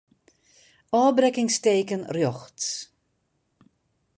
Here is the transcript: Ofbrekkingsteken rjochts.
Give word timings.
Ofbrekkingsteken 1.01 2.01
rjochts. 2.15 2.67